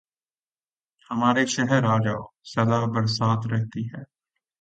[1.11, 4.03] ہمارے شہر آجاؤ صدا برسات رہتی ہے